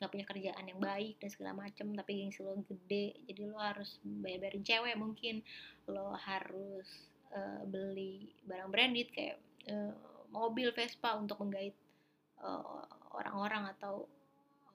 nggak 0.00 0.10
punya 0.16 0.24
kerjaan 0.24 0.64
yang 0.64 0.80
baik 0.80 1.20
dan 1.20 1.28
segala 1.28 1.52
macem 1.52 1.92
tapi 1.92 2.24
gengsi 2.24 2.40
lo 2.40 2.56
gede 2.64 3.20
jadi 3.28 3.52
lo 3.52 3.60
harus 3.60 4.00
bayar-bayarin 4.00 4.64
cewek 4.64 4.96
mungkin. 4.96 5.44
Lo 5.88 6.16
harus 6.16 6.88
uh, 7.36 7.60
beli 7.68 8.32
barang 8.48 8.72
branded 8.72 9.12
kayak 9.12 9.36
uh, 9.68 9.92
mobil 10.32 10.72
Vespa 10.72 11.20
untuk 11.20 11.36
menggait 11.44 11.76
uh, 12.40 12.88
orang-orang 13.12 13.68
atau 13.76 14.08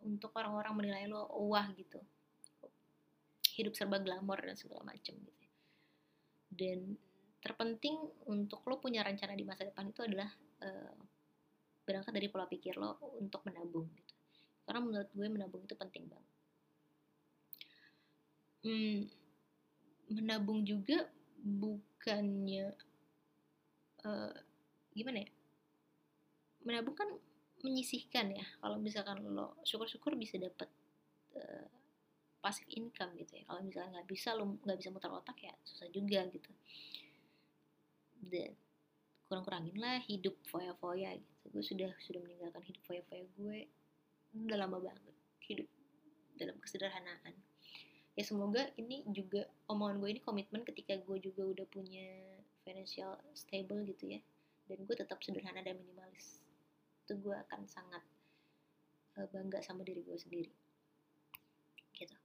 untuk 0.05 0.29
orang-orang 0.37 0.77
menilai 0.77 1.09
lo 1.09 1.25
wah 1.49 1.65
gitu 1.73 1.97
hidup 3.55 3.73
serba 3.73 4.03
glamor 4.03 4.43
dan 4.43 4.59
segala 4.59 4.83
macam 4.83 5.15
gitu 5.15 5.45
dan 6.55 6.95
terpenting 7.43 7.93
untuk 8.25 8.65
lo 8.65 8.81
punya 8.81 9.05
rencana 9.05 9.37
di 9.37 9.45
masa 9.45 9.67
depan 9.69 9.91
itu 9.91 10.01
adalah 10.01 10.29
uh, 10.65 10.97
berangkat 11.85 12.13
dari 12.15 12.27
pola 12.31 12.49
pikir 12.49 12.73
lo 12.81 12.97
untuk 13.21 13.45
menabung 13.45 13.85
gitu. 13.93 14.13
Karena 14.65 14.81
menurut 14.81 15.09
gue 15.13 15.27
menabung 15.29 15.61
itu 15.61 15.77
penting 15.77 16.09
banget. 16.09 16.33
Hmm, 18.65 18.99
menabung 20.09 20.65
juga 20.65 21.05
bukannya 21.45 22.73
uh, 24.09 24.33
gimana 24.97 25.21
ya? 25.21 25.29
Menabung 26.65 26.97
kan 26.97 27.13
menyisihkan 27.61 28.33
ya. 28.33 28.45
Kalau 28.57 28.81
misalkan 28.81 29.21
lo 29.21 29.61
syukur-syukur 29.61 30.17
bisa 30.17 30.41
dapat 30.41 30.65
uh, 31.37 31.69
eh, 32.45 32.51
pasif 32.53 32.65
income 32.69 33.17
gitu 33.17 33.41
ya. 33.41 33.43
Kalau 33.49 33.61
misalnya 33.65 33.89
nggak 33.97 34.07
bisa 34.09 34.37
lo 34.37 34.45
nggak 34.61 34.77
bisa 34.77 34.89
muter 34.93 35.09
otak 35.09 35.37
ya 35.41 35.53
susah 35.65 35.89
juga 35.89 36.21
gitu. 36.29 36.51
Dan 38.21 38.53
kurang-kurangin 39.25 39.73
lah 39.81 39.97
hidup 40.05 40.37
foya-foya 40.45 41.17
gitu. 41.17 41.43
Gue 41.49 41.63
sudah 41.65 41.89
sudah 42.05 42.21
meninggalkan 42.21 42.61
hidup 42.61 42.83
foya-foya 42.85 43.25
gue 43.33 43.57
udah 44.45 44.57
lama 44.61 44.77
banget 44.77 45.15
hidup 45.49 45.65
dalam 46.37 46.53
kesederhanaan. 46.61 47.33
Ya 48.13 48.23
semoga 48.23 48.69
ini 48.77 49.01
juga 49.09 49.49
omongan 49.65 49.97
gue 49.97 50.09
ini 50.13 50.21
komitmen 50.21 50.61
ketika 50.61 51.01
gue 51.01 51.17
juga 51.17 51.49
udah 51.49 51.65
punya 51.65 52.05
financial 52.61 53.17
stable 53.33 53.81
gitu 53.89 54.13
ya. 54.13 54.21
Dan 54.69 54.85
gue 54.85 54.93
tetap 54.93 55.17
sederhana 55.25 55.65
dan 55.65 55.81
minimalis. 55.81 56.45
Itu 57.05 57.17
gue 57.17 57.33
akan 57.33 57.65
sangat 57.65 58.05
uh, 59.17 59.27
bangga 59.33 59.65
sama 59.65 59.81
diri 59.81 60.05
gue 60.05 60.17
sendiri 60.17 60.64
gitu. 61.95 62.15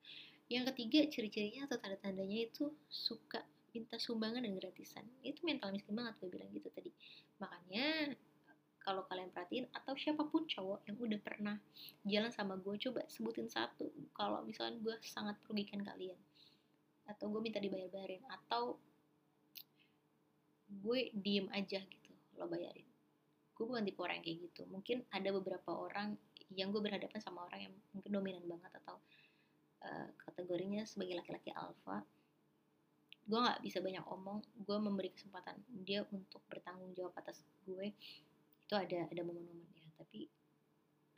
Yang 0.51 0.75
ketiga 0.75 1.07
ciri-cirinya 1.07 1.71
atau 1.71 1.79
tanda-tandanya 1.79 2.51
itu 2.51 2.75
suka 2.91 3.41
minta 3.71 3.97
sumbangan 4.03 4.43
dan 4.43 4.59
gratisan. 4.59 5.07
Itu 5.23 5.47
mental 5.47 5.71
miskin 5.71 5.95
banget 5.95 6.19
gue 6.19 6.29
bilang 6.29 6.51
gitu 6.51 6.67
tadi. 6.75 6.91
Makanya 7.39 8.19
kalau 8.81 9.07
kalian 9.07 9.31
perhatiin 9.31 9.69
atau 9.77 9.93
siapa 9.95 10.27
pun 10.27 10.49
cowok 10.49 10.89
yang 10.89 10.97
udah 10.99 11.21
pernah 11.21 11.57
jalan 12.03 12.33
sama 12.33 12.57
gue 12.57 12.75
coba 12.81 13.05
sebutin 13.07 13.47
satu 13.47 13.93
kalau 14.17 14.41
misalnya 14.43 14.81
gue 14.81 14.97
sangat 15.05 15.37
merugikan 15.45 15.85
kalian 15.85 16.17
atau 17.07 17.29
gue 17.29 17.41
minta 17.45 17.61
dibayar-bayarin 17.61 18.25
atau 18.27 18.81
gue 20.71 21.01
diem 21.13 21.47
aja 21.53 21.83
gitu 21.85 22.11
lo 22.41 22.49
bayarin. 22.49 22.87
Gue 23.53 23.69
bukan 23.69 23.85
tipe 23.85 24.01
orang 24.01 24.25
yang 24.25 24.27
kayak 24.27 24.39
gitu. 24.49 24.63
Mungkin 24.73 25.05
ada 25.13 25.29
beberapa 25.37 25.71
orang 25.77 26.17
yang 26.51 26.73
gue 26.73 26.81
berhadapan 26.81 27.21
sama 27.21 27.45
orang 27.47 27.69
yang 27.69 27.75
mungkin 27.93 28.11
dominan 28.11 28.45
banget 28.49 28.73
atau 28.81 28.97
uh, 29.85 30.09
kategorinya 30.21 30.85
sebagai 30.85 31.21
laki-laki 31.21 31.53
alfa 31.53 32.05
gue 33.31 33.39
nggak 33.39 33.63
bisa 33.63 33.79
banyak 33.79 34.03
omong 34.11 34.43
gue 34.67 34.77
memberi 34.83 35.15
kesempatan 35.15 35.55
dia 35.87 36.03
untuk 36.11 36.43
bertanggung 36.51 36.91
jawab 36.99 37.15
atas 37.15 37.47
gue. 37.63 37.95
Itu 38.67 38.75
ada 38.75 39.07
ada 39.07 39.23
momen-momennya. 39.23 39.95
Tapi 39.95 40.27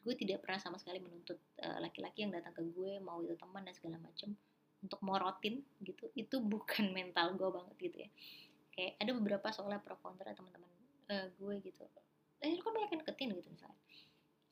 gue 0.05 0.15
tidak 0.21 0.45
pernah 0.45 0.61
sama 0.61 0.77
sekali 0.77 1.01
menuntut 1.01 1.41
eh, 1.57 1.79
laki-laki 1.81 2.21
uh, 2.21 2.23
yang 2.29 2.33
datang 2.37 2.53
ke 2.53 2.63
gue 2.69 3.01
mau 3.01 3.25
itu 3.25 3.33
teman 3.39 3.65
dan 3.65 3.73
segala 3.73 3.97
macem 3.97 4.37
untuk 4.85 5.01
morotin 5.01 5.65
gitu. 5.81 6.13
Itu 6.13 6.45
bukan 6.45 6.93
mental 6.97 7.33
gue 7.33 7.49
banget 7.49 7.77
gitu 7.81 7.97
ya. 8.05 8.11
Kayak 8.77 8.93
ada 9.01 9.11
beberapa 9.17 9.49
soalnya 9.49 9.81
pro 9.81 9.97
kontra 9.97 10.37
teman-teman 10.37 10.69
uh, 11.09 11.27
gue 11.33 11.55
gitu. 11.65 11.85
Eh 12.45 12.61
kan 12.61 12.73
banyak 12.77 12.91
yang 12.93 13.01
deketin 13.09 13.33
gitu 13.41 13.49
misalnya. 13.49 13.81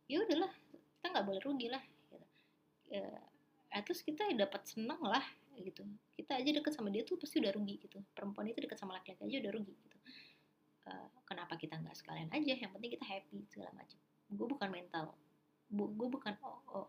Ya 0.09 0.17
udahlah 0.25 0.53
kita 0.73 1.07
nggak 1.13 1.27
boleh 1.29 1.41
rugi 1.45 1.69
lah 1.69 1.83
gitu. 1.85 2.17
uh, 2.97 3.30
at 3.71 3.87
least 3.87 4.03
kita 4.03 4.27
dapat 4.35 4.67
senang 4.67 5.01
lah 5.03 5.23
gitu. 5.59 5.87
Kita 6.17 6.39
aja 6.39 6.51
deket 6.51 6.73
sama 6.75 6.91
dia 6.91 7.07
tuh 7.07 7.17
pasti 7.21 7.39
udah 7.39 7.53
rugi 7.55 7.77
gitu. 7.79 8.03
Perempuan 8.15 8.51
itu 8.51 8.59
deket 8.59 8.79
sama 8.79 8.99
laki-laki 8.99 9.31
aja 9.31 9.39
udah 9.47 9.53
rugi 9.55 9.75
gitu. 9.75 9.99
Eh, 10.91 11.09
kenapa 11.29 11.55
kita 11.55 11.79
nggak 11.79 11.95
sekalian 11.95 12.29
aja? 12.33 12.53
Yang 12.57 12.71
penting 12.75 12.91
kita 12.99 13.07
happy 13.07 13.39
segala 13.47 13.71
macam 13.77 13.99
gue 14.31 14.47
bukan 14.47 14.69
mental. 14.71 15.15
Gue 15.71 16.09
bukan 16.11 16.35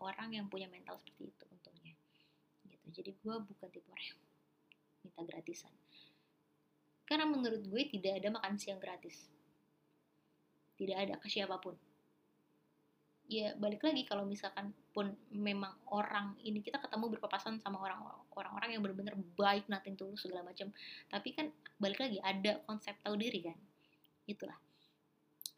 orang 0.02 0.34
yang 0.34 0.46
punya 0.50 0.66
mental 0.66 0.98
seperti 0.98 1.30
itu 1.30 1.44
untungnya. 1.50 1.94
Gitu. 2.66 2.86
Jadi 3.02 3.10
gue 3.14 3.34
bukan 3.46 3.68
tipe 3.70 3.86
orang 3.86 4.06
yang 4.10 4.20
minta 5.06 5.22
gratisan. 5.26 5.74
Karena 7.06 7.26
menurut 7.26 7.62
gue 7.66 7.82
tidak 7.90 8.22
ada 8.22 8.28
makan 8.34 8.58
siang 8.58 8.82
gratis. 8.82 9.30
Tidak 10.78 10.98
ada 10.98 11.14
ke 11.18 11.30
siapa 11.30 11.62
pun 11.62 11.78
ya 13.32 13.48
balik 13.56 13.80
lagi 13.80 14.04
kalau 14.04 14.28
misalkan 14.28 14.76
pun 14.92 15.08
memang 15.32 15.72
orang 15.88 16.36
ini 16.44 16.60
kita 16.60 16.76
ketemu 16.76 17.16
berpapasan 17.16 17.56
sama 17.64 17.80
orang 17.80 18.04
orang-orang 18.36 18.76
yang 18.76 18.84
benar-benar 18.84 19.16
baik 19.40 19.64
nating 19.72 19.96
tulus 19.96 20.20
segala 20.20 20.44
macam 20.44 20.68
tapi 21.08 21.32
kan 21.32 21.48
balik 21.80 21.98
lagi 21.98 22.20
ada 22.20 22.62
konsep 22.68 22.94
tahu 23.02 23.18
diri 23.18 23.40
kan? 23.42 23.58
Itulah. 24.28 24.54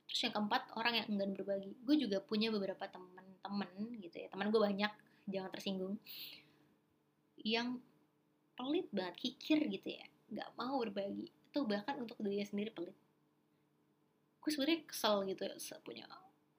Terus 0.09 0.31
yang 0.31 0.35
keempat 0.39 0.73
orang 0.81 0.95
yang 1.03 1.07
enggan 1.13 1.37
berbagi. 1.37 1.77
Gue 1.85 2.01
juga 2.01 2.23
punya 2.25 2.49
beberapa 2.49 2.87
teman-teman 2.89 3.69
gitu 4.01 4.17
ya. 4.25 4.33
Teman 4.33 4.49
gue 4.49 4.61
banyak 4.63 4.93
jangan 5.29 5.51
tersinggung. 5.53 5.99
Yang 7.43 7.83
pelit 8.57 8.89
banget 8.95 9.15
kikir 9.21 9.59
gitu 9.69 9.89
ya. 10.01 10.07
Nggak 10.33 10.49
mau 10.57 10.81
berbagi. 10.81 11.29
Itu 11.29 11.69
bahkan 11.69 12.01
untuk 12.01 12.17
dirinya 12.23 12.47
sendiri 12.49 12.71
pelit. 12.73 12.97
Gue 14.41 14.51
sebenarnya 14.55 14.81
kesel 14.89 15.29
gitu 15.29 15.45
ya 15.45 15.77
punya 15.85 16.05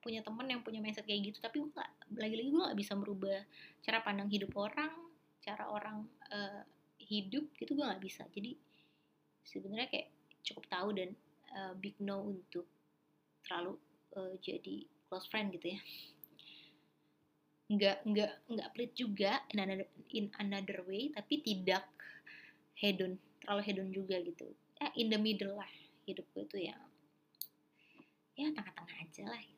punya 0.05 0.21
teman 0.21 0.45
yang 0.45 0.61
punya 0.61 0.77
mindset 0.77 1.09
kayak 1.09 1.33
gitu 1.33 1.41
tapi 1.41 1.65
gue 1.65 1.73
gak, 1.73 1.89
lagi-lagi 2.13 2.49
gue 2.53 2.61
gak 2.61 2.77
bisa 2.77 2.93
merubah 2.93 3.41
cara 3.81 4.05
pandang 4.05 4.29
hidup 4.29 4.53
orang 4.53 4.93
cara 5.41 5.65
orang 5.69 6.05
uh, 6.29 6.61
hidup 7.05 7.45
gitu 7.61 7.77
gue 7.77 7.85
gak 7.85 8.01
bisa. 8.01 8.25
Jadi 8.33 8.57
sebenarnya 9.45 9.87
kayak 9.93 10.09
cukup 10.41 10.65
tahu 10.69 10.89
dan 10.97 11.09
uh, 11.53 11.73
big 11.77 11.93
no 12.01 12.33
untuk 12.33 12.65
terlalu 13.45 13.77
uh, 14.17 14.33
jadi 14.41 14.89
close 15.05 15.29
friend 15.29 15.53
gitu 15.53 15.77
ya. 15.77 15.79
Nggak 17.65 17.97
nggak 18.05 18.31
nggak 18.45 18.69
pelit 18.77 18.91
juga 18.93 19.41
in 19.53 19.57
another, 19.61 19.87
in 20.13 20.25
another 20.37 20.79
way 20.85 21.09
tapi 21.13 21.41
tidak 21.41 21.85
hedon 22.77 23.17
terlalu 23.41 23.61
hedon 23.65 23.89
juga 23.93 24.17
gitu. 24.21 24.49
Ya 24.81 24.89
in 24.97 25.09
the 25.13 25.17
middle 25.21 25.57
lah 25.57 25.69
hidup 26.09 26.25
gue 26.33 26.45
tuh 26.49 26.61
ya. 26.61 26.77
Ya 28.35 28.51
tengah-tengah 28.51 28.97
aja 29.01 29.23
lah. 29.29 29.54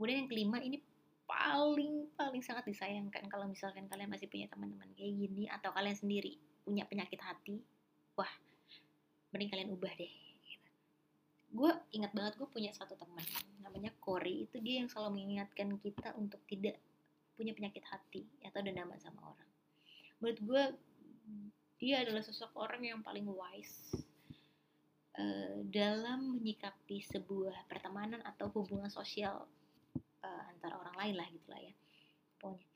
Kemudian 0.00 0.24
yang 0.24 0.30
kelima 0.32 0.58
ini 0.64 0.80
paling 1.28 2.08
paling 2.16 2.40
sangat 2.40 2.64
disayangkan 2.64 3.28
kalau 3.28 3.44
misalkan 3.44 3.84
kalian 3.84 4.08
masih 4.08 4.32
punya 4.32 4.48
teman-teman 4.48 4.88
kayak 4.96 5.12
gini 5.12 5.44
atau 5.52 5.68
kalian 5.76 5.94
sendiri 5.94 6.40
punya 6.64 6.88
penyakit 6.88 7.20
hati 7.20 7.60
wah 8.16 8.32
mending 9.36 9.52
kalian 9.52 9.70
ubah 9.76 9.92
deh 9.92 10.12
gue 11.50 11.72
ingat 11.92 12.16
banget 12.16 12.40
gue 12.40 12.48
punya 12.48 12.72
satu 12.72 12.96
teman 12.96 13.22
namanya 13.60 13.92
Cory 14.00 14.48
itu 14.48 14.56
dia 14.64 14.80
yang 14.80 14.88
selalu 14.88 15.20
mengingatkan 15.20 15.76
kita 15.78 16.16
untuk 16.16 16.40
tidak 16.48 16.80
punya 17.40 17.56
penyakit 17.56 17.80
hati 17.88 18.28
atau 18.44 18.60
dendam 18.60 18.92
sama 19.00 19.32
orang. 19.32 19.50
Menurut 20.20 20.40
gue 20.44 20.64
dia 21.80 22.04
adalah 22.04 22.20
sosok 22.20 22.52
orang 22.60 22.84
yang 22.84 23.00
paling 23.00 23.24
wise 23.24 23.96
uh, 25.16 25.64
dalam 25.72 26.36
menyikapi 26.36 27.00
sebuah 27.00 27.64
pertemanan 27.64 28.20
atau 28.28 28.52
hubungan 28.52 28.92
sosial 28.92 29.48
uh, 30.24 30.42
antara 30.52 30.74
orang 30.80 30.96
lain 30.96 31.14
lah 31.20 31.28
gitulah 31.30 31.60
ya 31.60 31.74
pokoknya 32.40 32.68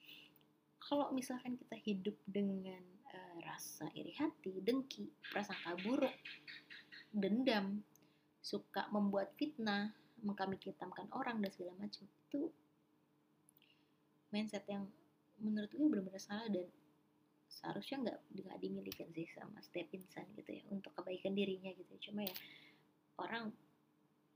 kalau 0.85 1.09
misalkan 1.17 1.57
kita 1.57 1.77
hidup 1.81 2.17
dengan 2.29 2.83
uh, 3.09 3.37
rasa 3.45 3.89
iri 3.97 4.13
hati 4.21 4.61
dengki 4.61 5.09
prasangka 5.33 5.81
buruk 5.81 6.13
dendam 7.15 7.87
suka 8.45 8.85
membuat 8.93 9.33
fitnah, 9.41 9.97
mengkami 10.21 10.61
hitamkan 10.61 11.09
orang 11.17 11.41
dan 11.41 11.49
segala 11.49 11.73
macam 11.81 12.05
itu 12.05 12.53
mindset 14.29 14.69
yang 14.69 14.85
menurut 15.41 15.73
gue 15.73 15.87
benar-benar 15.89 16.21
salah 16.21 16.45
dan 16.53 16.69
seharusnya 17.49 17.97
nggak 18.05 18.19
nggak 18.45 18.59
dimiliki 18.61 19.05
sih 19.15 19.29
sama 19.33 19.63
setiap 19.65 19.89
insan 19.95 20.27
gitu 20.37 20.51
ya 20.59 20.63
untuk 20.69 20.93
kebaikan 20.99 21.33
dirinya 21.33 21.71
gitu 21.73 21.89
ya. 21.97 22.01
cuma 22.11 22.21
ya 22.27 22.35
orang 23.17 23.55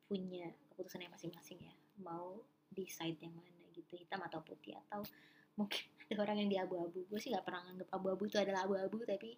punya 0.09 0.49
keputusan 0.73 1.05
yang 1.05 1.13
masing-masing 1.13 1.59
ya 1.61 1.75
mau 2.01 2.41
di 2.69 2.85
side 2.87 3.19
yang 3.25 3.35
mana 3.35 3.59
gitu 3.73 3.97
hitam 3.97 4.21
atau 4.25 4.41
putih 4.45 4.77
atau 4.87 5.03
mungkin 5.57 5.83
ada 6.09 6.25
orang 6.25 6.39
yang 6.45 6.51
di 6.51 6.59
abu-abu. 6.59 7.05
Gue 7.09 7.21
sih 7.21 7.33
nggak 7.33 7.45
pernah 7.45 7.65
nganggap 7.69 7.89
abu-abu 7.93 8.23
itu 8.29 8.39
adalah 8.41 8.65
abu-abu 8.65 9.05
tapi 9.05 9.37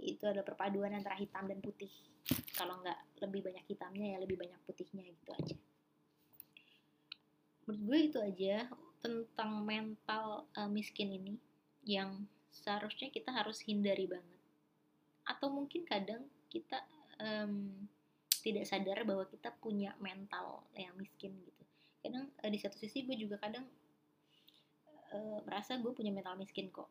itu 0.00 0.24
adalah 0.24 0.46
perpaduan 0.46 0.96
antara 0.96 1.16
hitam 1.18 1.44
dan 1.48 1.60
putih. 1.60 1.90
Kalau 2.56 2.80
nggak 2.80 3.20
lebih 3.26 3.40
banyak 3.44 3.64
hitamnya 3.66 4.16
ya 4.16 4.18
lebih 4.22 4.40
banyak 4.40 4.58
putihnya 4.64 5.04
gitu 5.04 5.30
aja. 5.36 5.56
Menurut 7.66 7.82
gue 7.86 7.98
itu 8.10 8.18
aja 8.18 8.56
tentang 9.02 9.66
mental 9.66 10.46
uh, 10.54 10.70
miskin 10.70 11.10
ini 11.10 11.34
yang 11.82 12.24
seharusnya 12.54 13.10
kita 13.10 13.34
harus 13.34 13.58
hindari 13.66 14.06
banget. 14.06 14.40
Atau 15.26 15.50
mungkin 15.50 15.82
kadang 15.86 16.26
kita 16.50 16.82
um, 17.18 17.86
tidak 18.42 18.66
sadar 18.66 19.06
bahwa 19.06 19.24
kita 19.30 19.54
punya 19.62 19.94
mental 20.02 20.66
yang 20.74 20.94
miskin 20.98 21.38
gitu 21.46 21.61
kadang 22.02 22.26
uh, 22.28 22.50
di 22.50 22.58
satu 22.58 22.76
sisi 22.76 23.06
gue 23.06 23.14
juga 23.14 23.38
kadang 23.38 23.64
uh, 25.14 25.38
merasa 25.46 25.78
gue 25.78 25.92
punya 25.94 26.10
mental 26.10 26.34
miskin 26.36 26.68
kok. 26.68 26.90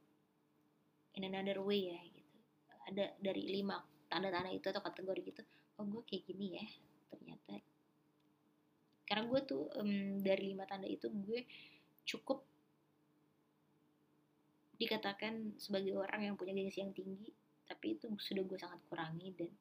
In 1.20 1.28
another 1.28 1.60
way 1.60 1.92
ya 1.92 2.00
gitu. 2.08 2.36
Ada 2.88 3.06
dari 3.20 3.44
lima 3.52 3.78
tanda-tanda 4.08 4.52
itu 4.52 4.68
atau 4.68 4.84
kategori 4.84 5.22
gitu 5.24 5.44
oh 5.80 5.86
gue 5.88 6.02
kayak 6.06 6.24
gini 6.30 6.48
ya 6.56 6.66
ternyata. 7.12 7.56
Karena 9.08 9.24
gue 9.28 9.42
tuh 9.44 9.68
um, 9.76 10.22
dari 10.24 10.56
lima 10.56 10.64
tanda 10.70 10.88
itu 10.88 11.10
gue 11.12 11.44
cukup 12.08 12.46
dikatakan 14.78 15.62
sebagai 15.62 15.94
orang 15.94 16.32
yang 16.32 16.36
punya 16.38 16.58
gengsi 16.58 16.82
yang 16.82 16.90
tinggi 16.90 17.30
tapi 17.70 17.96
itu 17.96 18.10
sudah 18.18 18.44
gue 18.44 18.58
sangat 18.58 18.82
kurangi 18.90 19.30
dan 19.38 19.52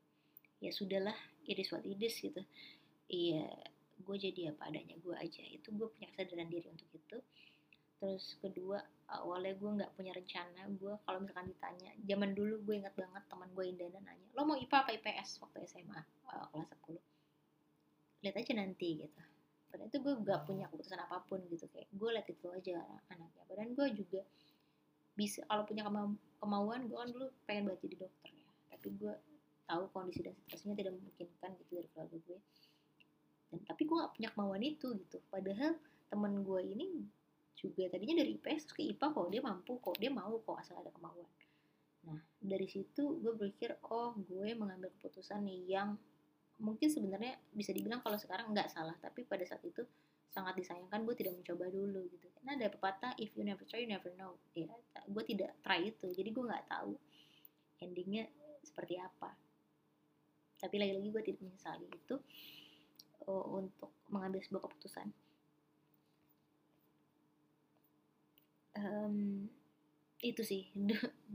ya 0.59 0.73
sudahlah 0.73 1.15
what 1.73 1.85
it 1.85 2.01
is 2.01 2.17
gitu. 2.21 2.43
Iya 3.11 3.47
gue 4.01 4.17
jadi 4.17 4.53
apa 4.53 4.73
adanya 4.73 4.97
gue 4.99 5.15
aja. 5.17 5.43
Itu 5.47 5.73
gue 5.77 5.89
punya 5.93 6.09
kesadaran 6.13 6.49
diri 6.49 6.69
untuk 6.69 6.89
itu. 6.93 7.19
Terus 8.01 8.25
kedua 8.41 8.81
awalnya 9.11 9.55
gue 9.59 9.71
nggak 9.83 9.93
punya 9.99 10.13
rencana 10.15 10.63
gue 10.71 10.95
kalau 11.03 11.19
misalkan 11.21 11.51
ditanya 11.51 11.91
zaman 12.07 12.31
dulu 12.33 12.63
gue 12.63 12.75
ingat 12.79 12.95
banget 12.95 13.23
teman 13.27 13.51
gue 13.51 13.65
Indana 13.67 13.99
nanya 14.07 14.29
lo 14.39 14.47
mau 14.47 14.55
IPA 14.55 14.77
apa 14.87 14.91
IPS 14.95 15.43
waktu 15.43 15.67
SMA 15.67 16.01
uh, 16.31 16.47
kelas 16.55 16.71
10 16.87 16.95
lihat 18.23 18.37
aja 18.37 18.53
nanti 18.55 18.89
gitu. 19.05 19.21
Padahal 19.71 19.89
itu 19.89 19.99
gue 20.03 20.15
gak 20.27 20.41
punya 20.45 20.65
keputusan 20.69 21.01
apa 21.01 21.23
pun 21.27 21.41
gitu. 21.49 21.65
Kayak 21.73 21.89
gue 21.95 22.11
lihat 22.13 22.29
itu 22.29 22.47
aja 22.53 22.75
anaknya. 23.11 23.43
Padahal 23.49 23.71
gue 23.73 23.87
juga 23.97 24.21
bisa 25.19 25.41
kalau 25.49 25.65
punya 25.67 25.83
kema 25.85 26.11
kemauan 26.39 26.87
gue 26.87 26.97
kan 26.97 27.09
dulu 27.11 27.27
pengen 27.49 27.63
banget 27.71 27.81
jadi 27.89 27.97
dokter 28.07 28.31
ya. 28.35 28.49
Tapi 28.77 28.89
gue 28.95 29.13
tahu 29.71 29.83
kondisi 29.95 30.21
dan 30.27 30.35
situasinya 30.35 30.75
tidak 30.75 30.93
memungkinkan 30.99 31.51
gitu 31.63 31.71
dari 31.79 31.89
keluarga 31.95 32.17
gue 32.27 32.39
dan 33.51 33.61
tapi 33.67 33.83
gue 33.83 33.97
gak 33.99 34.15
punya 34.15 34.29
kemauan 34.31 34.63
itu 34.63 34.95
gitu. 34.95 35.19
Padahal 35.27 35.75
temen 36.07 36.43
gue 36.47 36.61
ini 36.63 36.87
juga 37.59 37.93
tadinya 37.93 38.25
dari 38.25 38.41
IPS 38.41 38.73
ke 38.73 38.81
IPA 38.95 39.07
kok 39.13 39.29
dia 39.29 39.43
mampu 39.45 39.73
kok 39.83 39.97
dia 40.01 40.09
mau 40.09 40.33
kok 40.41 40.57
asal 40.57 40.81
ada 40.81 40.89
kemauan. 40.95 41.29
Nah 42.09 42.19
dari 42.41 42.67
situ 42.71 43.21
gue 43.21 43.33
berpikir 43.37 43.77
oh 43.91 44.17
gue 44.17 44.55
mengambil 44.57 44.89
keputusan 44.97 45.45
yang 45.69 45.99
mungkin 46.61 46.89
sebenarnya 46.89 47.37
bisa 47.53 47.75
dibilang 47.75 48.01
kalau 48.01 48.17
sekarang 48.17 48.53
nggak 48.55 48.73
salah 48.73 48.97
tapi 49.01 49.25
pada 49.29 49.45
saat 49.45 49.61
itu 49.65 49.85
sangat 50.31 50.55
disayangkan 50.63 51.03
gue 51.03 51.15
tidak 51.19 51.35
mencoba 51.37 51.67
dulu 51.69 52.07
gitu. 52.07 52.27
Karena 52.39 52.57
ada 52.57 52.67
pepatah 52.71 53.13
if 53.19 53.35
you 53.35 53.43
never 53.43 53.67
try 53.67 53.83
you 53.83 53.91
never 53.91 54.09
know. 54.17 54.39
Ya 54.55 54.71
gue 55.05 55.25
tidak 55.27 55.59
try 55.61 55.85
itu 55.85 56.07
jadi 56.15 56.31
gue 56.31 56.45
nggak 56.47 56.67
tahu 56.71 56.95
endingnya 57.83 58.31
seperti 58.65 58.97
apa. 58.97 59.35
Tapi 60.61 60.77
lagi-lagi 60.77 61.09
gue 61.13 61.23
tidak 61.25 61.41
menyesali 61.45 61.89
itu 61.89 62.17
untuk 63.31 63.95
mengambil 64.11 64.43
sebuah 64.43 64.67
keputusan. 64.67 65.09
Um, 68.77 69.47
itu 70.21 70.43
sih. 70.45 70.69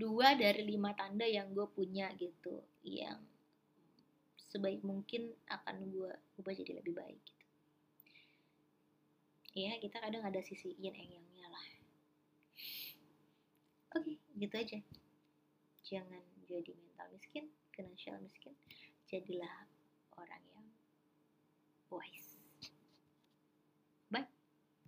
Dua 0.01 0.37
dari 0.37 0.65
lima 0.65 0.93
tanda 0.93 1.25
yang 1.25 1.51
gue 1.55 1.65
punya 1.71 2.11
gitu 2.19 2.61
yang 2.85 3.17
sebaik 4.55 4.79
mungkin 4.87 5.35
akan 5.51 5.91
gue 5.91 6.11
ubah 6.39 6.53
jadi 6.55 6.79
lebih 6.79 6.95
baik 6.95 7.19
gitu. 7.27 7.45
Ya 9.55 9.75
kita 9.83 9.99
kadang 9.99 10.23
ada 10.23 10.39
sisi 10.39 10.71
yin 10.79 10.95
yang 10.95 11.19
yangnya 11.19 11.47
lah. 11.51 11.67
Oke 13.99 14.15
okay, 14.15 14.17
gitu 14.39 14.55
aja. 14.55 14.79
Jangan 15.83 16.23
jadi 16.47 16.71
mental 16.71 17.11
miskin 17.11 17.51
finansial 17.75 18.15
miskin 18.23 18.55
jadilah 19.11 19.67
orang 20.15 20.39
yang 20.54 20.54
wise 21.95 22.34